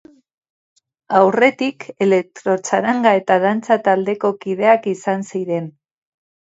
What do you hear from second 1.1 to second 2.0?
Aurretik,